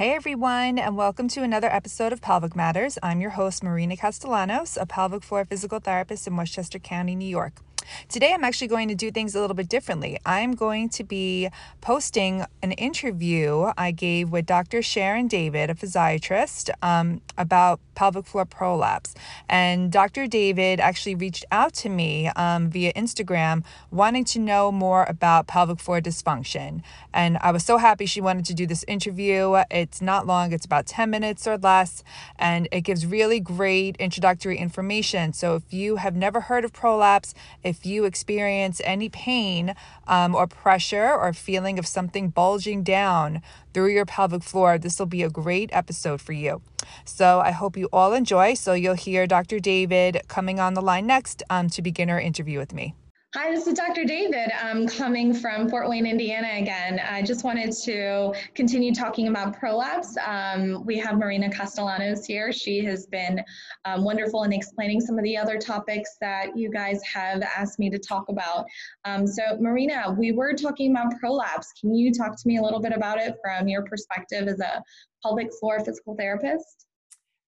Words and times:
Hey 0.00 0.14
everyone, 0.14 0.78
and 0.78 0.96
welcome 0.96 1.28
to 1.28 1.42
another 1.42 1.68
episode 1.68 2.10
of 2.10 2.22
Pelvic 2.22 2.56
Matters. 2.56 2.98
I'm 3.02 3.20
your 3.20 3.32
host, 3.32 3.62
Marina 3.62 3.98
Castellanos, 3.98 4.78
a 4.80 4.86
pelvic 4.86 5.22
floor 5.22 5.44
physical 5.44 5.78
therapist 5.78 6.26
in 6.26 6.36
Westchester 6.36 6.78
County, 6.78 7.14
New 7.14 7.28
York. 7.28 7.60
Today, 8.08 8.32
I'm 8.32 8.44
actually 8.44 8.68
going 8.68 8.88
to 8.88 8.94
do 8.94 9.10
things 9.10 9.34
a 9.34 9.40
little 9.40 9.54
bit 9.54 9.68
differently. 9.68 10.18
I'm 10.26 10.54
going 10.54 10.88
to 10.90 11.04
be 11.04 11.48
posting 11.80 12.44
an 12.62 12.72
interview 12.72 13.70
I 13.76 13.90
gave 13.90 14.30
with 14.30 14.46
Dr. 14.46 14.82
Sharon 14.82 15.28
David, 15.28 15.70
a 15.70 15.74
physiatrist, 15.74 16.70
um, 16.82 17.20
about 17.38 17.80
pelvic 17.94 18.26
floor 18.26 18.46
prolapse. 18.46 19.14
And 19.48 19.92
Dr. 19.92 20.26
David 20.26 20.80
actually 20.80 21.14
reached 21.14 21.44
out 21.52 21.74
to 21.74 21.88
me 21.88 22.28
um, 22.28 22.70
via 22.70 22.92
Instagram 22.94 23.62
wanting 23.90 24.24
to 24.24 24.38
know 24.38 24.72
more 24.72 25.04
about 25.04 25.46
pelvic 25.46 25.80
floor 25.80 26.00
dysfunction. 26.00 26.82
And 27.12 27.36
I 27.42 27.52
was 27.52 27.64
so 27.64 27.76
happy 27.76 28.06
she 28.06 28.20
wanted 28.20 28.46
to 28.46 28.54
do 28.54 28.66
this 28.66 28.84
interview. 28.88 29.62
It's 29.70 30.00
not 30.00 30.26
long, 30.26 30.52
it's 30.52 30.64
about 30.64 30.86
10 30.86 31.10
minutes 31.10 31.46
or 31.46 31.58
less, 31.58 32.02
and 32.38 32.68
it 32.72 32.82
gives 32.82 33.04
really 33.04 33.38
great 33.38 33.96
introductory 33.96 34.56
information. 34.56 35.32
So 35.32 35.56
if 35.56 35.72
you 35.72 35.96
have 35.96 36.16
never 36.16 36.40
heard 36.40 36.64
of 36.64 36.72
prolapse, 36.72 37.34
if 37.70 37.86
you 37.86 38.04
experience 38.04 38.82
any 38.84 39.08
pain 39.08 39.74
um, 40.08 40.34
or 40.34 40.46
pressure 40.46 41.08
or 41.10 41.32
feeling 41.32 41.78
of 41.78 41.86
something 41.86 42.28
bulging 42.28 42.82
down 42.82 43.40
through 43.72 43.92
your 43.92 44.04
pelvic 44.04 44.42
floor, 44.42 44.76
this 44.76 44.98
will 44.98 45.06
be 45.06 45.22
a 45.22 45.30
great 45.30 45.70
episode 45.72 46.20
for 46.20 46.32
you. 46.32 46.60
So 47.04 47.40
I 47.40 47.52
hope 47.52 47.76
you 47.76 47.88
all 47.92 48.12
enjoy. 48.12 48.54
So 48.54 48.72
you'll 48.72 48.94
hear 48.94 49.26
Dr. 49.26 49.60
David 49.60 50.22
coming 50.26 50.58
on 50.58 50.74
the 50.74 50.82
line 50.82 51.06
next 51.06 51.44
um, 51.48 51.70
to 51.70 51.80
begin 51.80 52.10
our 52.10 52.20
interview 52.20 52.58
with 52.58 52.74
me. 52.74 52.94
Hi, 53.36 53.54
this 53.54 53.68
is 53.68 53.74
Dr. 53.74 54.04
David. 54.04 54.50
I'm 54.60 54.88
coming 54.88 55.32
from 55.32 55.68
Fort 55.68 55.88
Wayne, 55.88 56.04
Indiana 56.04 56.48
again. 56.60 56.98
I 56.98 57.22
just 57.22 57.44
wanted 57.44 57.70
to 57.84 58.34
continue 58.54 58.92
talking 58.92 59.28
about 59.28 59.56
prolapse. 59.56 60.16
Um, 60.26 60.84
we 60.84 60.98
have 60.98 61.16
Marina 61.16 61.48
Castellanos 61.48 62.26
here. 62.26 62.50
She 62.52 62.84
has 62.86 63.06
been 63.06 63.40
um, 63.84 64.02
wonderful 64.02 64.42
in 64.42 64.52
explaining 64.52 65.00
some 65.00 65.16
of 65.16 65.22
the 65.22 65.36
other 65.36 65.58
topics 65.58 66.16
that 66.20 66.58
you 66.58 66.72
guys 66.72 67.00
have 67.04 67.40
asked 67.42 67.78
me 67.78 67.88
to 67.90 68.00
talk 68.00 68.28
about. 68.30 68.66
Um, 69.04 69.28
so, 69.28 69.42
Marina, 69.60 70.12
we 70.18 70.32
were 70.32 70.52
talking 70.52 70.90
about 70.90 71.16
prolapse. 71.20 71.72
Can 71.80 71.94
you 71.94 72.12
talk 72.12 72.32
to 72.32 72.48
me 72.48 72.56
a 72.56 72.62
little 72.62 72.80
bit 72.80 72.92
about 72.92 73.20
it 73.20 73.36
from 73.44 73.68
your 73.68 73.84
perspective 73.84 74.48
as 74.48 74.58
a 74.58 74.82
pelvic 75.22 75.50
floor 75.60 75.78
physical 75.84 76.16
therapist? 76.16 76.88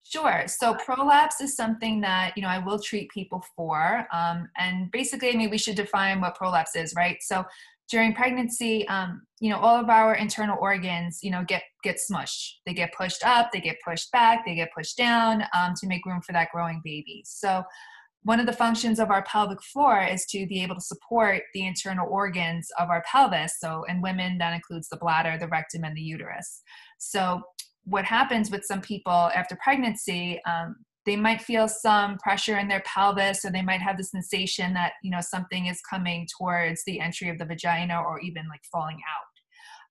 Sure. 0.04 0.44
So 0.46 0.74
prolapse 0.74 1.40
is 1.40 1.54
something 1.54 2.00
that 2.00 2.32
you 2.36 2.42
know 2.42 2.48
I 2.48 2.58
will 2.58 2.78
treat 2.78 3.10
people 3.10 3.44
for, 3.56 4.06
um, 4.12 4.48
and 4.58 4.90
basically, 4.90 5.30
I 5.30 5.36
mean, 5.36 5.50
we 5.50 5.58
should 5.58 5.76
define 5.76 6.20
what 6.20 6.34
prolapse 6.34 6.74
is, 6.74 6.92
right? 6.96 7.18
So 7.20 7.44
during 7.88 8.14
pregnancy, 8.14 8.88
um, 8.88 9.22
you 9.40 9.50
know, 9.50 9.58
all 9.58 9.76
of 9.76 9.90
our 9.90 10.14
internal 10.14 10.58
organs, 10.60 11.20
you 11.22 11.30
know, 11.30 11.44
get 11.46 11.62
get 11.84 11.98
smushed. 11.98 12.54
They 12.66 12.74
get 12.74 12.92
pushed 12.94 13.24
up, 13.24 13.50
they 13.52 13.60
get 13.60 13.76
pushed 13.86 14.10
back, 14.12 14.44
they 14.44 14.54
get 14.54 14.70
pushed 14.76 14.96
down 14.96 15.44
um, 15.54 15.74
to 15.80 15.86
make 15.86 16.04
room 16.06 16.22
for 16.22 16.32
that 16.32 16.48
growing 16.52 16.80
baby. 16.84 17.22
So 17.24 17.62
one 18.24 18.40
of 18.40 18.46
the 18.46 18.52
functions 18.52 18.98
of 19.00 19.10
our 19.10 19.22
pelvic 19.24 19.62
floor 19.62 20.00
is 20.00 20.24
to 20.26 20.46
be 20.46 20.62
able 20.62 20.76
to 20.76 20.80
support 20.80 21.42
the 21.54 21.66
internal 21.66 22.08
organs 22.08 22.68
of 22.78 22.88
our 22.88 23.02
pelvis. 23.10 23.58
So 23.58 23.84
in 23.88 24.00
women, 24.00 24.38
that 24.38 24.54
includes 24.54 24.88
the 24.88 24.96
bladder, 24.96 25.36
the 25.38 25.48
rectum, 25.48 25.84
and 25.84 25.96
the 25.96 26.02
uterus. 26.02 26.62
So 26.98 27.42
what 27.84 28.04
happens 28.04 28.50
with 28.50 28.64
some 28.64 28.80
people 28.80 29.30
after 29.34 29.56
pregnancy 29.62 30.40
um, 30.46 30.76
they 31.04 31.16
might 31.16 31.42
feel 31.42 31.66
some 31.66 32.16
pressure 32.18 32.58
in 32.58 32.68
their 32.68 32.82
pelvis 32.86 33.44
or 33.44 33.50
they 33.50 33.62
might 33.62 33.80
have 33.80 33.96
the 33.96 34.04
sensation 34.04 34.72
that 34.74 34.92
you 35.02 35.10
know 35.10 35.20
something 35.20 35.66
is 35.66 35.80
coming 35.88 36.26
towards 36.38 36.82
the 36.84 37.00
entry 37.00 37.28
of 37.28 37.38
the 37.38 37.44
vagina 37.44 38.00
or 38.00 38.20
even 38.20 38.48
like 38.48 38.60
falling 38.70 38.98
out. 39.08 39.28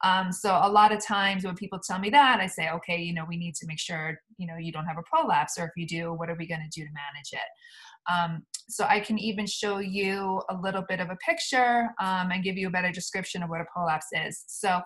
Um, 0.04 0.32
so 0.32 0.60
a 0.64 0.70
lot 0.70 0.92
of 0.92 1.06
times 1.06 1.44
when 1.44 1.56
people 1.56 1.80
tell 1.80 2.00
me 2.00 2.10
that 2.10 2.40
i 2.40 2.48
say 2.48 2.70
okay 2.72 2.98
you 2.98 3.14
know 3.14 3.26
we 3.28 3.38
need 3.38 3.54
to 3.56 3.68
make 3.68 3.80
sure 3.80 4.18
you 4.38 4.48
know 4.48 4.58
you 4.58 4.72
don't 4.72 4.86
have 4.86 4.98
a 4.98 5.04
prolapse 5.04 5.60
or 5.60 5.66
if 5.66 5.72
you 5.78 5.86
do 5.86 6.14
what 6.14 6.28
are 6.28 6.36
we 6.40 6.48
going 6.48 6.62
to 6.62 6.80
do 6.80 6.86
to 6.86 6.92
manage 6.94 7.34
it? 7.34 8.12
Um, 8.12 8.44
so 8.68 8.86
i 8.86 9.00
can 9.00 9.20
even 9.20 9.46
show 9.46 9.80
you 9.80 10.42
a 10.50 10.56
little 10.56 10.84
bit 10.88 11.00
of 11.00 11.10
a 11.10 11.18
picture 11.18 11.90
um, 12.00 12.32
and 12.32 12.44
give 12.44 12.58
you 12.58 12.68
a 12.68 12.72
better 12.72 12.92
description 12.92 13.44
of 13.44 13.50
what 13.50 13.62
a 13.62 13.66
prolapse 13.72 14.08
is. 14.14 14.44
So 14.48 14.82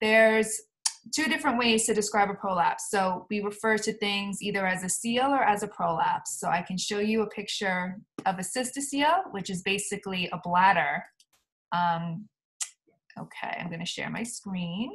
there's 0.00 0.60
two 1.12 1.24
different 1.24 1.58
ways 1.58 1.84
to 1.86 1.94
describe 1.94 2.30
a 2.30 2.34
prolapse. 2.34 2.90
So 2.90 3.26
we 3.30 3.40
refer 3.40 3.76
to 3.78 3.92
things 3.92 4.42
either 4.42 4.66
as 4.66 4.82
a 4.84 4.88
cele 4.88 5.32
or 5.32 5.42
as 5.42 5.62
a 5.62 5.68
prolapse. 5.68 6.38
So 6.38 6.48
I 6.48 6.62
can 6.62 6.78
show 6.78 6.98
you 6.98 7.22
a 7.22 7.28
picture 7.28 8.00
of 8.26 8.38
a 8.38 8.42
cystocele, 8.42 9.32
which 9.32 9.50
is 9.50 9.62
basically 9.62 10.28
a 10.32 10.40
bladder. 10.42 11.04
Um, 11.72 12.28
okay, 13.18 13.56
I'm 13.60 13.68
going 13.68 13.80
to 13.80 13.86
share 13.86 14.10
my 14.10 14.22
screen. 14.22 14.92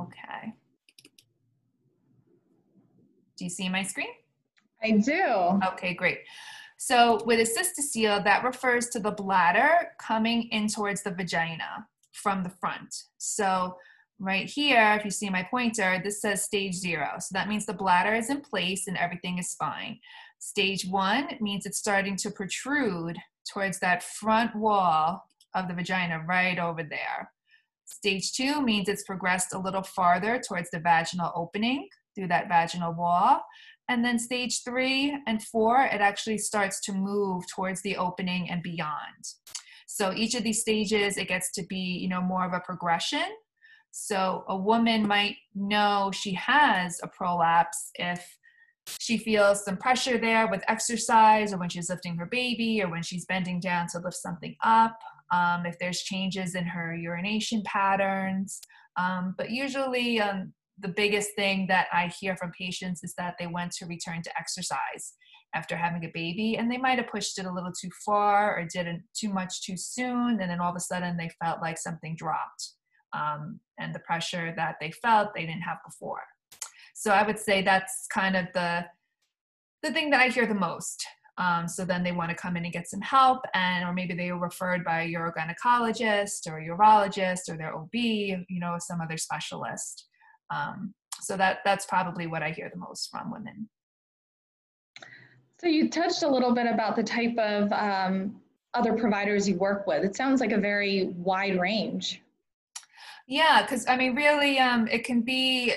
Okay. 0.00 0.52
Do 3.36 3.44
you 3.44 3.50
see 3.50 3.68
my 3.68 3.82
screen? 3.82 4.08
I 4.82 4.92
do. 4.92 5.60
Okay, 5.72 5.94
great. 5.94 6.18
So 6.76 7.22
with 7.24 7.40
a 7.40 7.50
cystocele, 7.50 8.22
that 8.24 8.44
refers 8.44 8.88
to 8.90 8.98
the 8.98 9.10
bladder 9.10 9.88
coming 9.98 10.48
in 10.50 10.68
towards 10.68 11.02
the 11.02 11.10
vagina 11.10 11.86
from 12.24 12.42
the 12.42 12.50
front. 12.60 12.92
So 13.18 13.76
right 14.18 14.50
here, 14.50 14.96
if 14.98 15.04
you 15.04 15.10
see 15.12 15.30
my 15.30 15.46
pointer, 15.48 16.00
this 16.02 16.22
says 16.22 16.42
stage 16.42 16.74
zero. 16.74 17.10
So 17.20 17.28
that 17.34 17.48
means 17.48 17.66
the 17.66 17.74
bladder 17.74 18.14
is 18.14 18.30
in 18.30 18.40
place 18.40 18.88
and 18.88 18.96
everything 18.96 19.38
is 19.38 19.54
fine. 19.54 20.00
Stage 20.40 20.86
one 20.86 21.28
means 21.40 21.66
it's 21.66 21.78
starting 21.78 22.16
to 22.16 22.30
protrude 22.30 23.16
towards 23.52 23.78
that 23.80 24.02
front 24.02 24.56
wall 24.56 25.22
of 25.54 25.68
the 25.68 25.74
vagina 25.74 26.24
right 26.26 26.58
over 26.58 26.82
there. 26.82 27.30
Stage 27.86 28.32
two 28.32 28.62
means 28.62 28.88
it's 28.88 29.04
progressed 29.04 29.54
a 29.54 29.58
little 29.58 29.82
farther 29.82 30.40
towards 30.40 30.70
the 30.70 30.80
vaginal 30.80 31.30
opening 31.36 31.88
through 32.14 32.28
that 32.28 32.48
vaginal 32.48 32.94
wall. 32.94 33.42
And 33.88 34.02
then 34.02 34.18
stage 34.18 34.62
three 34.64 35.14
and 35.26 35.42
four, 35.42 35.84
it 35.84 36.00
actually 36.00 36.38
starts 36.38 36.80
to 36.86 36.92
move 36.92 37.44
towards 37.54 37.82
the 37.82 37.96
opening 37.96 38.50
and 38.50 38.62
beyond. 38.62 39.22
So 39.86 40.12
each 40.12 40.34
of 40.34 40.42
these 40.42 40.60
stages, 40.60 41.16
it 41.16 41.28
gets 41.28 41.52
to 41.52 41.62
be, 41.64 41.76
you 41.76 42.08
know, 42.08 42.20
more 42.20 42.44
of 42.44 42.52
a 42.52 42.60
progression. 42.60 43.24
So 43.90 44.44
a 44.48 44.56
woman 44.56 45.06
might 45.06 45.36
know 45.54 46.10
she 46.12 46.34
has 46.34 46.98
a 47.02 47.08
prolapse 47.08 47.90
if 47.94 48.38
she 49.00 49.16
feels 49.16 49.64
some 49.64 49.76
pressure 49.76 50.18
there 50.18 50.48
with 50.48 50.62
exercise 50.68 51.52
or 51.52 51.58
when 51.58 51.68
she's 51.68 51.88
lifting 51.88 52.16
her 52.16 52.26
baby 52.26 52.82
or 52.82 52.90
when 52.90 53.02
she's 53.02 53.24
bending 53.26 53.60
down 53.60 53.86
to 53.92 53.98
lift 54.00 54.16
something 54.16 54.56
up. 54.64 54.98
Um, 55.32 55.64
if 55.64 55.78
there's 55.78 56.02
changes 56.02 56.54
in 56.54 56.64
her 56.64 56.94
urination 56.94 57.62
patterns. 57.64 58.60
Um, 58.96 59.34
but 59.38 59.50
usually, 59.50 60.20
um, 60.20 60.52
the 60.78 60.88
biggest 60.88 61.30
thing 61.36 61.66
that 61.68 61.86
I 61.92 62.12
hear 62.20 62.36
from 62.36 62.52
patients 62.58 63.04
is 63.04 63.14
that 63.16 63.36
they 63.38 63.46
want 63.46 63.72
to 63.72 63.86
return 63.86 64.22
to 64.22 64.38
exercise 64.38 65.14
after 65.54 65.76
having 65.76 66.04
a 66.04 66.10
baby 66.12 66.56
and 66.56 66.70
they 66.70 66.76
might 66.76 66.98
have 66.98 67.08
pushed 67.08 67.38
it 67.38 67.46
a 67.46 67.52
little 67.52 67.72
too 67.72 67.90
far 68.04 68.58
or 68.58 68.64
did 68.64 68.86
it 68.86 69.00
too 69.14 69.28
much 69.28 69.62
too 69.62 69.76
soon 69.76 70.40
and 70.40 70.50
then 70.50 70.60
all 70.60 70.70
of 70.70 70.76
a 70.76 70.80
sudden 70.80 71.16
they 71.16 71.30
felt 71.42 71.62
like 71.62 71.78
something 71.78 72.16
dropped 72.16 72.72
um, 73.12 73.60
and 73.78 73.94
the 73.94 74.00
pressure 74.00 74.52
that 74.56 74.76
they 74.80 74.90
felt 74.90 75.34
they 75.34 75.46
didn't 75.46 75.62
have 75.62 75.78
before. 75.84 76.22
So 76.94 77.10
i 77.10 77.26
would 77.26 77.38
say 77.38 77.62
that's 77.62 78.06
kind 78.12 78.36
of 78.36 78.46
the 78.54 78.84
the 79.82 79.92
thing 79.92 80.10
that 80.10 80.20
i 80.20 80.28
hear 80.28 80.46
the 80.46 80.54
most. 80.54 81.04
Um, 81.36 81.66
so 81.66 81.84
then 81.84 82.04
they 82.04 82.12
want 82.12 82.30
to 82.30 82.36
come 82.36 82.56
in 82.56 82.64
and 82.64 82.72
get 82.72 82.88
some 82.88 83.00
help 83.00 83.40
and 83.54 83.84
or 83.84 83.92
maybe 83.92 84.14
they 84.14 84.30
were 84.30 84.38
referred 84.38 84.84
by 84.84 85.02
a 85.02 85.12
urogynecologist 85.12 86.46
or 86.46 86.60
urologist 86.60 87.48
or 87.48 87.56
their 87.56 87.74
ob 87.74 87.92
you 87.92 88.44
know 88.48 88.76
some 88.78 89.00
other 89.00 89.16
specialist. 89.16 90.06
Um, 90.50 90.94
so 91.20 91.36
that 91.36 91.58
that's 91.64 91.86
probably 91.86 92.26
what 92.26 92.42
i 92.42 92.50
hear 92.50 92.70
the 92.72 92.78
most 92.78 93.10
from 93.10 93.30
women 93.30 93.68
so 95.64 95.70
you 95.70 95.88
touched 95.88 96.22
a 96.22 96.28
little 96.28 96.52
bit 96.52 96.66
about 96.66 96.94
the 96.94 97.02
type 97.02 97.36
of 97.38 97.72
um, 97.72 98.36
other 98.74 98.92
providers 98.92 99.48
you 99.48 99.56
work 99.56 99.86
with. 99.86 100.04
It 100.04 100.14
sounds 100.14 100.40
like 100.40 100.52
a 100.52 100.58
very 100.58 101.06
wide 101.16 101.58
range. 101.58 102.20
Yeah, 103.26 103.62
because 103.62 103.86
I 103.88 103.96
mean, 103.96 104.14
really, 104.14 104.58
um, 104.58 104.86
it 104.88 105.04
can 105.04 105.22
be 105.22 105.72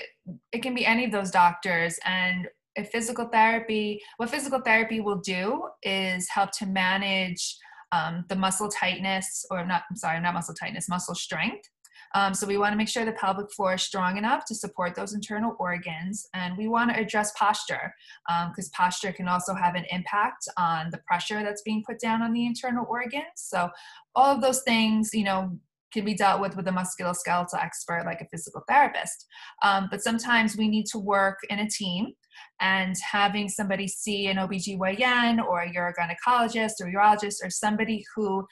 it 0.52 0.62
can 0.62 0.74
be 0.74 0.84
any 0.84 1.06
of 1.06 1.12
those 1.12 1.30
doctors, 1.30 1.98
and 2.04 2.46
if 2.76 2.90
physical 2.90 3.28
therapy, 3.28 4.02
what 4.18 4.28
physical 4.28 4.60
therapy 4.60 5.00
will 5.00 5.20
do 5.20 5.66
is 5.82 6.28
help 6.28 6.50
to 6.58 6.66
manage 6.66 7.56
um, 7.90 8.26
the 8.28 8.36
muscle 8.36 8.68
tightness, 8.68 9.46
or 9.50 9.64
not. 9.64 9.84
I'm 9.88 9.96
sorry, 9.96 10.20
not 10.20 10.34
muscle 10.34 10.54
tightness, 10.54 10.90
muscle 10.90 11.14
strength. 11.14 11.66
Um, 12.14 12.34
so 12.34 12.46
we 12.46 12.58
want 12.58 12.72
to 12.72 12.76
make 12.76 12.88
sure 12.88 13.04
the 13.04 13.12
pelvic 13.12 13.52
floor 13.52 13.74
is 13.74 13.82
strong 13.82 14.16
enough 14.16 14.44
to 14.46 14.54
support 14.54 14.94
those 14.94 15.14
internal 15.14 15.56
organs. 15.58 16.26
And 16.34 16.56
we 16.56 16.68
want 16.68 16.90
to 16.90 16.98
address 16.98 17.32
posture 17.32 17.92
because 18.26 18.66
um, 18.66 18.72
posture 18.74 19.12
can 19.12 19.28
also 19.28 19.54
have 19.54 19.74
an 19.74 19.84
impact 19.90 20.48
on 20.56 20.90
the 20.90 21.00
pressure 21.06 21.42
that's 21.42 21.62
being 21.62 21.82
put 21.86 22.00
down 22.00 22.22
on 22.22 22.32
the 22.32 22.46
internal 22.46 22.86
organs. 22.88 23.24
So 23.36 23.68
all 24.14 24.34
of 24.34 24.40
those 24.40 24.62
things, 24.62 25.10
you 25.12 25.24
know, 25.24 25.58
can 25.92 26.04
be 26.04 26.14
dealt 26.14 26.40
with 26.40 26.56
with 26.56 26.68
a 26.68 26.70
musculoskeletal 26.70 27.54
expert 27.62 28.04
like 28.04 28.20
a 28.20 28.28
physical 28.30 28.62
therapist. 28.68 29.26
Um, 29.62 29.88
but 29.90 30.02
sometimes 30.02 30.56
we 30.56 30.68
need 30.68 30.86
to 30.86 30.98
work 30.98 31.38
in 31.48 31.60
a 31.60 31.68
team 31.68 32.12
and 32.60 32.94
having 33.10 33.48
somebody 33.48 33.88
see 33.88 34.26
an 34.26 34.36
OBGYN 34.36 35.44
or 35.44 35.62
a 35.62 35.72
urogynecologist 35.72 36.80
or 36.80 36.86
urologist 36.86 37.36
or 37.42 37.50
somebody 37.50 38.04
who 38.14 38.46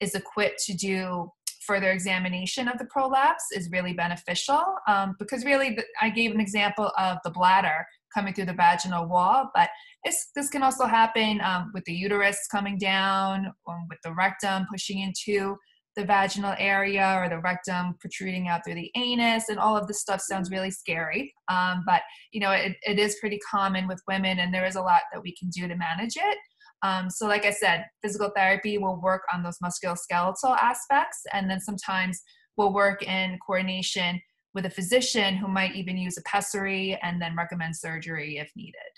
is 0.00 0.14
equipped 0.14 0.62
to 0.66 0.74
do 0.74 1.30
further 1.66 1.90
examination 1.90 2.68
of 2.68 2.78
the 2.78 2.84
prolapse 2.86 3.44
is 3.52 3.70
really 3.70 3.92
beneficial 3.92 4.76
um, 4.88 5.16
because 5.18 5.44
really 5.44 5.74
the, 5.74 5.84
I 6.00 6.10
gave 6.10 6.32
an 6.32 6.40
example 6.40 6.90
of 6.98 7.18
the 7.24 7.30
bladder 7.30 7.86
coming 8.14 8.34
through 8.34 8.46
the 8.46 8.52
vaginal 8.52 9.08
wall, 9.08 9.50
but 9.54 9.70
this 10.04 10.48
can 10.50 10.62
also 10.62 10.84
happen 10.84 11.40
um, 11.40 11.70
with 11.72 11.84
the 11.84 11.94
uterus 11.94 12.38
coming 12.50 12.76
down, 12.76 13.52
or 13.64 13.80
with 13.88 13.98
the 14.04 14.12
rectum 14.12 14.66
pushing 14.70 15.00
into 15.00 15.56
the 15.96 16.04
vaginal 16.04 16.54
area 16.58 17.18
or 17.18 17.28
the 17.28 17.38
rectum 17.38 17.94
protruding 18.00 18.48
out 18.48 18.64
through 18.64 18.74
the 18.74 18.90
anus 18.96 19.48
and 19.48 19.58
all 19.58 19.76
of 19.76 19.86
this 19.86 20.00
stuff 20.00 20.20
sounds 20.20 20.50
really 20.50 20.70
scary 20.70 21.34
um, 21.48 21.82
but 21.86 22.02
you 22.32 22.40
know 22.40 22.50
it, 22.50 22.76
it 22.82 22.98
is 22.98 23.16
pretty 23.20 23.38
common 23.38 23.86
with 23.86 24.00
women 24.08 24.38
and 24.38 24.54
there 24.54 24.64
is 24.64 24.76
a 24.76 24.80
lot 24.80 25.02
that 25.12 25.22
we 25.22 25.34
can 25.36 25.50
do 25.50 25.68
to 25.68 25.76
manage 25.76 26.16
it 26.16 26.38
um, 26.82 27.08
so 27.10 27.26
like 27.26 27.44
i 27.44 27.50
said 27.50 27.84
physical 28.02 28.30
therapy 28.34 28.78
will 28.78 29.00
work 29.00 29.22
on 29.32 29.42
those 29.42 29.58
musculoskeletal 29.58 30.56
aspects 30.58 31.22
and 31.32 31.50
then 31.50 31.60
sometimes 31.60 32.22
we'll 32.56 32.72
work 32.72 33.02
in 33.02 33.38
coordination 33.46 34.20
with 34.54 34.66
a 34.66 34.70
physician 34.70 35.36
who 35.36 35.48
might 35.48 35.74
even 35.74 35.96
use 35.96 36.18
a 36.18 36.22
pessary 36.22 36.98
and 37.02 37.20
then 37.20 37.34
recommend 37.36 37.74
surgery 37.76 38.38
if 38.38 38.50
needed 38.56 38.92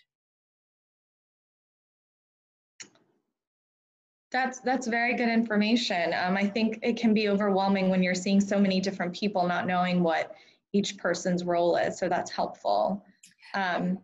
That's 4.34 4.58
that's 4.58 4.88
very 4.88 5.14
good 5.14 5.28
information. 5.28 6.12
Um, 6.12 6.36
I 6.36 6.44
think 6.44 6.80
it 6.82 6.96
can 6.96 7.14
be 7.14 7.28
overwhelming 7.28 7.88
when 7.88 8.02
you're 8.02 8.16
seeing 8.16 8.40
so 8.40 8.58
many 8.58 8.80
different 8.80 9.14
people, 9.14 9.46
not 9.46 9.64
knowing 9.64 10.02
what 10.02 10.34
each 10.72 10.98
person's 10.98 11.44
role 11.44 11.76
is. 11.76 12.00
So 12.00 12.08
that's 12.08 12.32
helpful. 12.32 13.04
Um, 13.54 13.98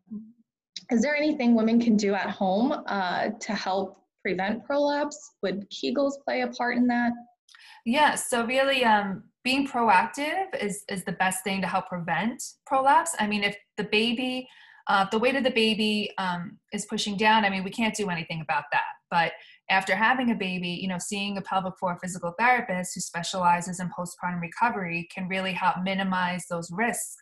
is 0.90 1.02
there 1.02 1.16
anything 1.16 1.54
women 1.54 1.80
can 1.80 1.96
do 1.96 2.14
at 2.14 2.30
home 2.30 2.72
uh, 2.86 3.30
to 3.40 3.54
help 3.54 3.98
prevent 4.22 4.64
prolapse? 4.64 5.32
Would 5.42 5.70
Kegels 5.70 6.14
play 6.24 6.42
a 6.42 6.48
part 6.48 6.76
in 6.76 6.86
that? 6.88 7.12
Yeah. 7.86 8.14
So 8.14 8.44
really, 8.44 8.84
um, 8.84 9.24
being 9.42 9.66
proactive 9.66 10.54
is 10.60 10.84
is 10.88 11.04
the 11.04 11.12
best 11.12 11.44
thing 11.44 11.60
to 11.62 11.66
help 11.66 11.88
prevent 11.88 12.42
prolapse. 12.66 13.14
I 13.18 13.26
mean, 13.26 13.42
if 13.42 13.56
the 13.76 13.84
baby 13.84 14.48
uh, 14.86 15.06
the 15.10 15.18
weight 15.18 15.36
of 15.36 15.44
the 15.44 15.50
baby 15.50 16.10
um, 16.18 16.58
is 16.72 16.84
pushing 16.86 17.16
down, 17.16 17.44
I 17.44 17.50
mean, 17.50 17.62
we 17.62 17.70
can't 17.70 17.94
do 17.94 18.10
anything 18.10 18.40
about 18.40 18.64
that. 18.72 18.82
But 19.10 19.32
after 19.70 19.94
having 19.94 20.30
a 20.30 20.34
baby, 20.34 20.68
you 20.68 20.88
know, 20.88 20.98
seeing 20.98 21.38
a 21.38 21.42
pelvic 21.42 21.78
floor 21.78 21.96
physical 22.02 22.34
therapist 22.38 22.94
who 22.94 23.00
specializes 23.00 23.78
in 23.78 23.88
postpartum 23.88 24.40
recovery 24.40 25.08
can 25.14 25.28
really 25.28 25.52
help 25.52 25.76
minimize 25.82 26.46
those 26.50 26.70
risks 26.72 27.16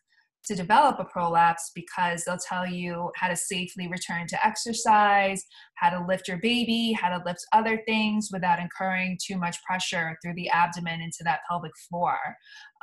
to 0.48 0.56
develop 0.56 0.98
a 0.98 1.04
prolapse 1.04 1.70
because 1.74 2.24
they'll 2.24 2.38
tell 2.38 2.66
you 2.66 3.10
how 3.16 3.28
to 3.28 3.36
safely 3.36 3.86
return 3.86 4.26
to 4.26 4.46
exercise, 4.46 5.44
how 5.74 5.90
to 5.90 6.04
lift 6.06 6.26
your 6.26 6.38
baby, 6.38 6.92
how 6.92 7.10
to 7.10 7.22
lift 7.24 7.40
other 7.52 7.82
things 7.86 8.30
without 8.32 8.58
incurring 8.58 9.18
too 9.24 9.36
much 9.36 9.62
pressure 9.62 10.16
through 10.22 10.34
the 10.34 10.48
abdomen 10.48 11.02
into 11.02 11.18
that 11.22 11.40
pelvic 11.48 11.72
floor. 11.88 12.16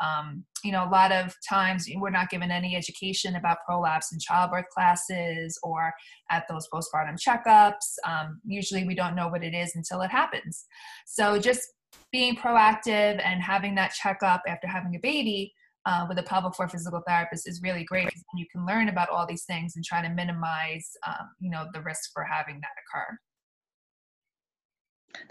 Um, 0.03 0.45
you 0.63 0.71
know, 0.71 0.85
a 0.85 0.89
lot 0.89 1.11
of 1.11 1.33
times 1.47 1.89
we're 1.95 2.11
not 2.11 2.29
given 2.29 2.51
any 2.51 2.75
education 2.75 3.35
about 3.35 3.57
prolapse 3.67 4.13
in 4.13 4.19
childbirth 4.19 4.69
classes 4.73 5.59
or 5.63 5.91
at 6.29 6.45
those 6.47 6.67
postpartum 6.71 7.17
checkups. 7.17 7.95
Um, 8.05 8.39
usually 8.45 8.85
we 8.85 8.95
don't 8.95 9.15
know 9.15 9.27
what 9.29 9.43
it 9.43 9.55
is 9.55 9.75
until 9.75 10.01
it 10.01 10.11
happens. 10.11 10.65
So 11.07 11.39
just 11.39 11.61
being 12.11 12.35
proactive 12.35 13.21
and 13.23 13.41
having 13.41 13.75
that 13.75 13.93
checkup 13.93 14.41
after 14.47 14.67
having 14.67 14.95
a 14.95 14.99
baby 14.99 15.53
uh, 15.85 16.05
with 16.07 16.17
a 16.17 16.23
pelvic 16.23 16.55
floor 16.55 16.67
physical 16.67 17.01
therapist 17.07 17.47
is 17.47 17.61
really 17.61 17.83
great 17.83 18.07
because 18.07 18.23
you 18.35 18.45
can 18.51 18.65
learn 18.65 18.89
about 18.89 19.09
all 19.09 19.25
these 19.27 19.45
things 19.45 19.75
and 19.75 19.85
try 19.85 20.01
to 20.01 20.09
minimize, 20.09 20.89
um, 21.07 21.29
you 21.39 21.49
know, 21.49 21.67
the 21.73 21.81
risk 21.81 22.11
for 22.13 22.23
having 22.23 22.59
that 22.61 22.71
occur. 22.83 23.17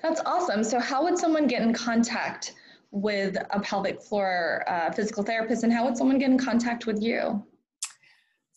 That's 0.03 0.21
awesome. 0.25 0.65
So, 0.65 0.81
how 0.81 1.03
would 1.05 1.19
someone 1.19 1.47
get 1.47 1.63
in 1.63 1.73
contact 1.75 2.55
with 2.91 3.37
a 3.51 3.61
pelvic 3.61 4.01
floor 4.01 4.65
uh, 4.69 4.93
physical 4.93 5.23
therapist, 5.23 5.65
and 5.65 5.73
how 5.73 5.85
would 5.85 5.97
someone 5.97 6.19
get 6.19 6.31
in 6.31 6.39
contact 6.39 6.87
with 6.87 7.03
you? 7.03 7.45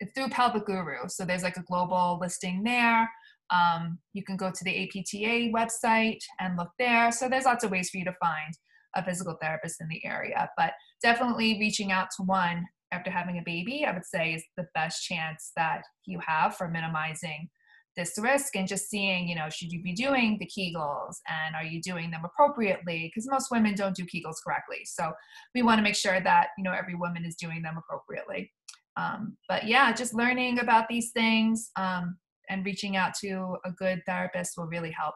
it's 0.00 0.12
through 0.14 0.28
Pelvic 0.28 0.66
Guru. 0.66 1.08
So 1.08 1.24
there's 1.24 1.42
like 1.42 1.56
a 1.56 1.62
global 1.62 2.18
listing 2.20 2.62
there. 2.62 3.08
Um, 3.50 3.98
you 4.12 4.22
can 4.22 4.36
go 4.36 4.50
to 4.50 4.64
the 4.64 4.84
APTA 4.84 5.50
website 5.52 6.20
and 6.40 6.56
look 6.56 6.70
there. 6.78 7.10
So 7.10 7.28
there's 7.28 7.44
lots 7.44 7.64
of 7.64 7.70
ways 7.70 7.90
for 7.90 7.98
you 7.98 8.04
to 8.04 8.14
find 8.20 8.54
a 8.94 9.04
physical 9.04 9.36
therapist 9.40 9.80
in 9.80 9.88
the 9.88 10.04
area. 10.04 10.48
But 10.56 10.72
definitely 11.02 11.58
reaching 11.58 11.92
out 11.92 12.08
to 12.16 12.22
one 12.24 12.66
after 12.92 13.10
having 13.10 13.38
a 13.38 13.42
baby, 13.44 13.84
I 13.86 13.92
would 13.92 14.04
say, 14.04 14.34
is 14.34 14.44
the 14.56 14.66
best 14.74 15.04
chance 15.04 15.52
that 15.56 15.82
you 16.06 16.20
have 16.26 16.56
for 16.56 16.68
minimizing 16.68 17.48
this 17.96 18.14
risk 18.18 18.54
and 18.54 18.68
just 18.68 18.88
seeing, 18.88 19.28
you 19.28 19.34
know, 19.34 19.48
should 19.50 19.72
you 19.72 19.82
be 19.82 19.92
doing 19.92 20.38
the 20.38 20.46
Kegels 20.46 21.16
and 21.26 21.56
are 21.56 21.64
you 21.64 21.82
doing 21.82 22.10
them 22.10 22.22
appropriately? 22.24 23.10
Because 23.12 23.28
most 23.28 23.50
women 23.50 23.74
don't 23.74 23.96
do 23.96 24.04
Kegels 24.04 24.36
correctly. 24.44 24.84
So 24.84 25.12
we 25.54 25.62
want 25.62 25.78
to 25.78 25.82
make 25.82 25.96
sure 25.96 26.20
that, 26.20 26.48
you 26.56 26.64
know, 26.64 26.72
every 26.72 26.94
woman 26.94 27.24
is 27.24 27.34
doing 27.34 27.60
them 27.60 27.76
appropriately. 27.76 28.52
Um, 28.98 29.36
but 29.48 29.66
yeah, 29.66 29.92
just 29.92 30.12
learning 30.12 30.58
about 30.58 30.88
these 30.88 31.12
things 31.12 31.70
um, 31.76 32.18
and 32.48 32.64
reaching 32.66 32.96
out 32.96 33.14
to 33.20 33.56
a 33.64 33.70
good 33.70 34.02
therapist 34.06 34.58
will 34.58 34.66
really 34.66 34.90
help. 34.90 35.14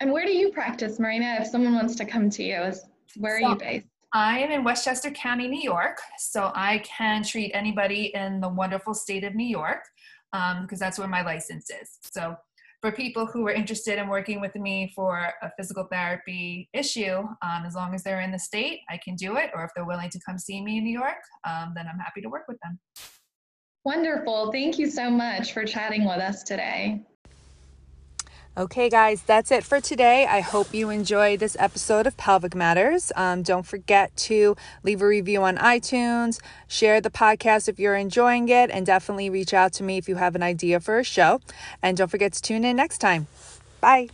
And 0.00 0.12
where 0.12 0.24
do 0.24 0.32
you 0.32 0.50
practice, 0.50 0.98
Marina? 0.98 1.36
If 1.40 1.48
someone 1.48 1.74
wants 1.74 1.94
to 1.96 2.04
come 2.04 2.30
to 2.30 2.42
you, 2.42 2.72
where 3.16 3.36
are 3.36 3.40
so, 3.40 3.48
you 3.50 3.56
based? 3.56 3.86
I 4.12 4.38
am 4.38 4.50
in 4.50 4.64
Westchester 4.64 5.10
County, 5.10 5.46
New 5.46 5.60
York. 5.60 6.00
So 6.18 6.50
I 6.54 6.78
can 6.78 7.22
treat 7.22 7.52
anybody 7.54 8.12
in 8.14 8.40
the 8.40 8.48
wonderful 8.48 8.94
state 8.94 9.24
of 9.24 9.34
New 9.34 9.46
York 9.46 9.84
because 10.32 10.58
um, 10.60 10.78
that's 10.78 10.98
where 10.98 11.08
my 11.08 11.22
license 11.22 11.70
is. 11.70 11.98
So 12.02 12.36
for 12.80 12.92
people 12.92 13.26
who 13.26 13.46
are 13.46 13.52
interested 13.52 13.98
in 13.98 14.08
working 14.08 14.40
with 14.40 14.54
me 14.54 14.90
for 14.94 15.32
a 15.42 15.50
physical 15.58 15.86
therapy 15.90 16.68
issue, 16.72 17.18
um, 17.42 17.64
as 17.66 17.74
long 17.74 17.94
as 17.94 18.02
they're 18.02 18.20
in 18.20 18.32
the 18.32 18.38
state, 18.38 18.80
I 18.88 18.98
can 19.04 19.16
do 19.16 19.36
it. 19.36 19.50
Or 19.54 19.64
if 19.64 19.70
they're 19.74 19.84
willing 19.84 20.10
to 20.10 20.20
come 20.26 20.38
see 20.38 20.62
me 20.62 20.78
in 20.78 20.84
New 20.84 20.98
York, 20.98 21.20
um, 21.46 21.72
then 21.74 21.86
I'm 21.86 21.98
happy 21.98 22.20
to 22.22 22.28
work 22.28 22.44
with 22.48 22.58
them. 22.62 22.78
Wonderful. 23.84 24.52
Thank 24.52 24.78
you 24.78 24.90
so 24.90 25.10
much 25.10 25.52
for 25.52 25.64
chatting 25.64 26.04
with 26.04 26.18
us 26.18 26.42
today. 26.42 27.02
Okay, 28.58 28.88
guys, 28.90 29.22
that's 29.22 29.52
it 29.52 29.62
for 29.62 29.80
today. 29.80 30.26
I 30.26 30.40
hope 30.40 30.74
you 30.74 30.90
enjoyed 30.90 31.38
this 31.38 31.56
episode 31.60 32.06
of 32.06 32.16
Pelvic 32.16 32.54
Matters. 32.54 33.12
Um, 33.14 33.42
don't 33.42 33.64
forget 33.64 34.14
to 34.28 34.56
leave 34.82 35.00
a 35.00 35.06
review 35.06 35.42
on 35.44 35.56
iTunes, 35.56 36.40
share 36.66 37.00
the 37.00 37.10
podcast 37.10 37.68
if 37.68 37.78
you're 37.78 37.94
enjoying 37.94 38.48
it, 38.48 38.68
and 38.70 38.84
definitely 38.84 39.30
reach 39.30 39.54
out 39.54 39.72
to 39.74 39.84
me 39.84 39.98
if 39.98 40.08
you 40.08 40.16
have 40.16 40.34
an 40.34 40.42
idea 40.42 40.80
for 40.80 40.98
a 40.98 41.04
show. 41.04 41.40
And 41.80 41.96
don't 41.96 42.10
forget 42.10 42.32
to 42.32 42.42
tune 42.42 42.64
in 42.64 42.76
next 42.76 42.98
time. 42.98 43.28
Bye. 43.80 44.08